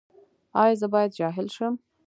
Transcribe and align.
ایا 0.61 0.73
زه 0.79 0.87
باید 0.93 1.15
جاهل 1.19 1.47
شم؟ 1.55 1.73